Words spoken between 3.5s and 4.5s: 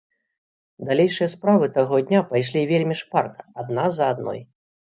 адна за адной.